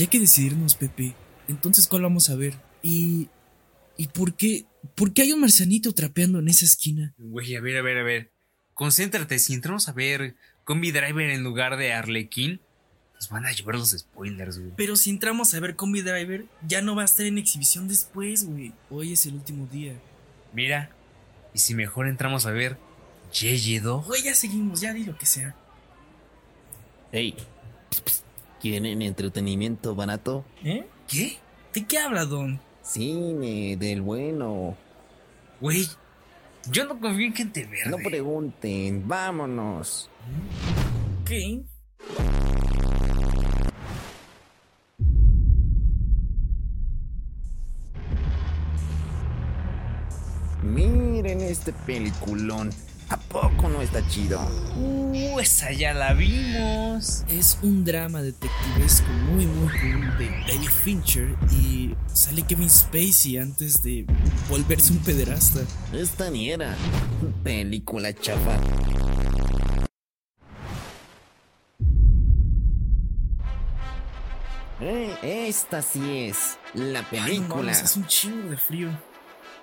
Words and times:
Ya 0.00 0.04
hay 0.04 0.08
que 0.08 0.18
decidirnos, 0.18 0.76
Pepe. 0.76 1.14
Entonces, 1.46 1.86
¿cuál 1.86 2.00
vamos 2.00 2.30
a 2.30 2.34
ver? 2.34 2.54
Y. 2.82 3.28
¿Y 3.98 4.06
por 4.06 4.34
qué? 4.34 4.64
¿Por 4.94 5.12
qué 5.12 5.20
hay 5.20 5.32
un 5.32 5.40
marcianito 5.42 5.92
trapeando 5.92 6.38
en 6.38 6.48
esa 6.48 6.64
esquina? 6.64 7.12
Güey, 7.18 7.54
a 7.54 7.60
ver, 7.60 7.76
a 7.76 7.82
ver, 7.82 7.98
a 7.98 8.02
ver. 8.02 8.32
Concéntrate, 8.72 9.38
si 9.38 9.52
entramos 9.52 9.90
a 9.90 9.92
ver 9.92 10.36
Combi 10.64 10.90
Driver 10.90 11.28
en 11.28 11.42
lugar 11.42 11.76
de 11.76 11.92
Arlequín, 11.92 12.62
nos 13.12 13.28
van 13.28 13.44
a 13.44 13.52
llevar 13.52 13.74
los 13.74 13.90
spoilers, 13.90 14.58
güey. 14.58 14.72
Pero 14.74 14.96
si 14.96 15.10
entramos 15.10 15.52
a 15.52 15.60
ver 15.60 15.76
Combi 15.76 16.00
Driver, 16.00 16.46
ya 16.66 16.80
no 16.80 16.96
va 16.96 17.02
a 17.02 17.04
estar 17.04 17.26
en 17.26 17.36
exhibición 17.36 17.86
después, 17.86 18.46
güey. 18.46 18.72
Hoy 18.88 19.12
es 19.12 19.26
el 19.26 19.34
último 19.34 19.66
día. 19.66 20.00
Mira, 20.54 20.90
y 21.52 21.58
si 21.58 21.74
mejor 21.74 22.08
entramos 22.08 22.46
a 22.46 22.52
ver 22.52 22.78
Yeye2. 23.34 24.06
Güey, 24.06 24.22
ya 24.22 24.34
seguimos, 24.34 24.80
ya 24.80 24.94
di 24.94 25.04
lo 25.04 25.18
que 25.18 25.26
sea. 25.26 25.54
Ey, 27.12 27.36
¿quieren 28.60 29.02
entretenimiento 29.02 29.94
barato? 29.94 30.44
¿Eh? 30.62 30.86
¿Qué? 31.08 31.38
¿De 31.72 31.86
qué 31.86 31.98
habla, 31.98 32.24
Don? 32.24 32.60
Cine, 32.82 33.76
del 33.76 34.02
bueno. 34.02 34.76
Güey, 35.60 35.86
yo 36.70 36.84
no 36.84 37.00
confío 37.00 37.26
en 37.26 37.34
gente 37.34 37.64
verde. 37.64 37.90
No 37.90 37.96
pregunten, 37.96 39.06
vámonos. 39.08 40.10
¿Qué? 41.24 41.62
Miren 50.62 51.40
este 51.40 51.72
peliculón. 51.72 52.70
¿A 53.10 53.16
poco 53.16 53.68
no 53.68 53.82
está 53.82 54.06
chido? 54.08 54.40
Uh, 54.76 55.40
esa 55.40 55.72
ya 55.72 55.92
la 55.92 56.12
vimos. 56.12 57.24
Es 57.28 57.58
un 57.62 57.84
drama 57.84 58.22
detectivesco 58.22 59.08
muy 59.32 59.46
muy 59.46 59.68
cool 59.80 60.18
de 60.18 60.26
David 60.46 60.68
Fincher 60.84 61.34
y 61.50 61.94
sale 62.12 62.42
Kevin 62.42 62.70
Spacey 62.70 63.38
antes 63.38 63.82
de 63.82 64.06
volverse 64.48 64.92
un 64.92 65.00
pederasta. 65.00 65.60
Esta 65.92 66.30
ni 66.30 66.50
era. 66.50 66.76
Película 67.42 68.12
chafa. 68.14 68.56
Eh, 74.80 75.46
esta 75.48 75.82
sí 75.82 76.26
es 76.28 76.58
la 76.74 77.00
Ay, 77.00 77.04
no 77.20 77.26
película. 77.26 77.56
mames, 77.56 77.82
es 77.82 77.96
un 77.96 78.06
chingo 78.06 78.50
de 78.50 78.56
frío. 78.56 78.88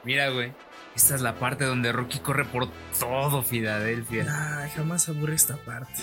Mira, 0.04 0.30
güey. 0.30 0.54
Esta 0.98 1.14
es 1.14 1.22
la 1.22 1.36
parte 1.36 1.64
donde 1.64 1.92
Rocky 1.92 2.18
corre 2.18 2.44
por 2.44 2.70
todo 3.00 3.44
Filadelfia. 3.44 4.26
Ay, 4.64 4.72
jamás 4.72 5.08
aburre 5.08 5.36
esta 5.36 5.56
parte. 5.56 6.02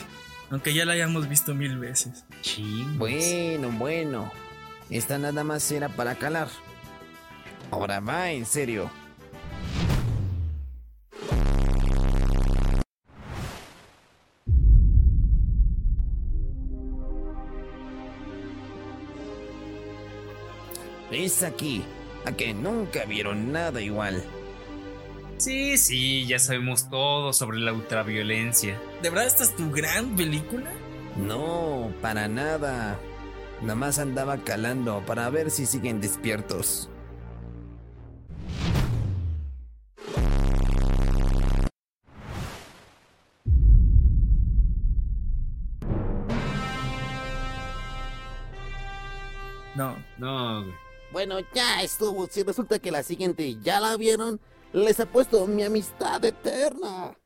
Aunque 0.50 0.72
ya 0.72 0.84
la 0.84 0.92
hayamos 0.92 1.28
visto 1.28 1.52
mil 1.52 1.78
veces. 1.78 2.24
Chingos. 2.42 2.96
Bueno, 2.96 3.72
bueno. 3.72 4.32
Esta 4.90 5.18
nada 5.18 5.42
más 5.42 5.68
era 5.72 5.88
para 5.88 6.14
calar. 6.14 6.46
Ahora 7.72 7.98
va, 7.98 8.30
en 8.30 8.46
serio. 8.46 8.88
Es 21.10 21.42
aquí, 21.42 21.82
a 22.24 22.30
que 22.30 22.54
nunca 22.54 23.04
vieron 23.06 23.50
nada 23.50 23.80
igual. 23.80 24.24
Sí, 25.44 25.76
sí, 25.76 26.26
ya 26.26 26.38
sabemos 26.38 26.88
todo 26.88 27.34
sobre 27.34 27.58
la 27.58 27.74
ultraviolencia. 27.74 28.80
¿De 29.02 29.10
verdad 29.10 29.26
esta 29.26 29.42
es 29.42 29.54
tu 29.54 29.70
gran 29.70 30.16
película? 30.16 30.70
No, 31.16 31.92
para 32.00 32.28
nada. 32.28 32.98
Nada 33.60 33.74
más 33.74 33.98
andaba 33.98 34.38
calando 34.38 35.04
para 35.04 35.28
ver 35.28 35.50
si 35.50 35.66
siguen 35.66 36.00
despiertos. 36.00 36.88
No. 49.76 49.94
No, 50.16 50.62
güey. 50.62 50.74
Bueno, 51.14 51.36
ya 51.54 51.80
estuvo. 51.80 52.26
Si 52.26 52.42
resulta 52.42 52.80
que 52.80 52.90
la 52.90 53.04
siguiente 53.04 53.56
ya 53.62 53.78
la 53.78 53.96
vieron, 53.96 54.40
les 54.72 54.98
apuesto 54.98 55.46
mi 55.46 55.62
amistad 55.62 56.24
eterna. 56.24 57.16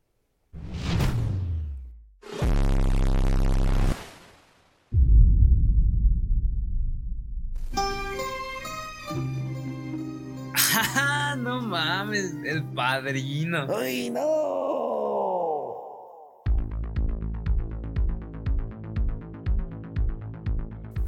¡Ah, 10.55 11.34
no 11.38 11.62
mames! 11.62 12.34
El 12.44 12.62
padrino. 12.65 13.66
¡Ay, 13.75 14.10
no! 14.10 14.78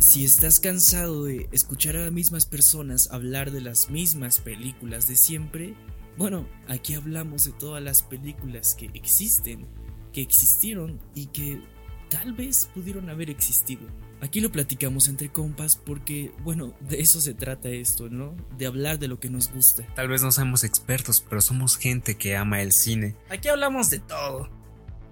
Si 0.00 0.24
estás 0.24 0.60
cansado 0.60 1.24
de 1.24 1.50
escuchar 1.52 1.94
a 1.94 2.04
las 2.04 2.12
mismas 2.12 2.46
personas 2.46 3.10
hablar 3.12 3.50
de 3.50 3.60
las 3.60 3.90
mismas 3.90 4.40
películas 4.40 5.06
de 5.06 5.14
siempre, 5.14 5.74
bueno, 6.16 6.48
aquí 6.68 6.94
hablamos 6.94 7.44
de 7.44 7.52
todas 7.52 7.82
las 7.82 8.02
películas 8.02 8.74
que 8.74 8.86
existen, 8.94 9.68
que 10.10 10.22
existieron 10.22 10.98
y 11.14 11.26
que 11.26 11.62
tal 12.08 12.32
vez 12.32 12.70
pudieron 12.74 13.10
haber 13.10 13.28
existido. 13.28 13.82
Aquí 14.22 14.40
lo 14.40 14.50
platicamos 14.50 15.06
entre 15.06 15.28
compas 15.28 15.76
porque, 15.76 16.32
bueno, 16.44 16.74
de 16.80 17.00
eso 17.00 17.20
se 17.20 17.34
trata 17.34 17.68
esto, 17.68 18.08
¿no? 18.08 18.34
De 18.56 18.66
hablar 18.66 18.98
de 18.98 19.06
lo 19.06 19.20
que 19.20 19.28
nos 19.28 19.52
gusta. 19.52 19.86
Tal 19.94 20.08
vez 20.08 20.22
no 20.22 20.32
somos 20.32 20.64
expertos, 20.64 21.24
pero 21.28 21.42
somos 21.42 21.76
gente 21.76 22.16
que 22.16 22.36
ama 22.36 22.62
el 22.62 22.72
cine. 22.72 23.16
Aquí 23.28 23.48
hablamos 23.48 23.90
de 23.90 23.98
todo. 23.98 24.48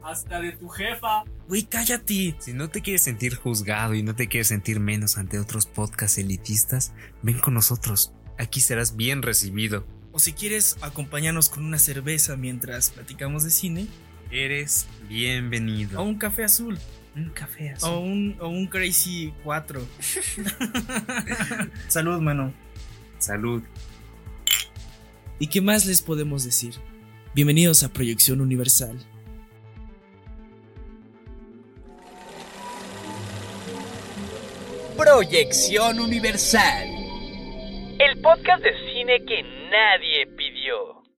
Hasta 0.02 0.40
de 0.40 0.52
tu 0.52 0.68
jefa. 0.68 1.24
Güey, 1.48 1.64
cállate. 1.64 2.34
Si 2.38 2.52
no 2.52 2.68
te 2.68 2.80
quieres 2.80 3.02
sentir 3.02 3.34
juzgado 3.36 3.94
y 3.94 4.02
no 4.02 4.14
te 4.14 4.28
quieres 4.28 4.48
sentir 4.48 4.80
menos 4.80 5.18
ante 5.18 5.38
otros 5.38 5.66
podcasts 5.66 6.18
elitistas, 6.18 6.92
ven 7.22 7.38
con 7.38 7.54
nosotros. 7.54 8.12
Aquí 8.38 8.60
serás 8.60 8.96
bien 8.96 9.22
recibido. 9.22 9.86
O 10.12 10.18
si 10.18 10.32
quieres 10.32 10.76
acompañarnos 10.80 11.48
con 11.48 11.64
una 11.64 11.78
cerveza 11.78 12.36
mientras 12.36 12.90
platicamos 12.90 13.44
de 13.44 13.50
cine, 13.50 13.86
Eres 14.30 14.86
bienvenido. 15.08 16.00
o 16.00 16.04
un 16.04 16.16
café 16.18 16.44
azul. 16.44 16.78
un 17.16 17.30
café 17.30 17.74
O 17.82 17.98
un, 18.00 18.36
o 18.40 18.48
un 18.48 18.66
Crazy 18.66 19.32
4. 19.42 19.86
Salud, 21.88 22.20
mano. 22.20 22.52
Salud. 23.18 23.62
¿Y 25.38 25.46
qué 25.48 25.60
más 25.60 25.86
les 25.86 26.02
podemos 26.02 26.44
decir? 26.44 26.74
Bienvenidos 27.34 27.82
a 27.82 27.92
Proyección 27.92 28.40
Universal. 28.40 28.98
Proyección 34.98 36.00
Universal. 36.00 36.88
El 38.00 38.20
podcast 38.20 38.64
de 38.64 38.72
cine 38.92 39.24
que 39.24 39.44
nadie 39.70 40.26
pidió. 40.36 40.97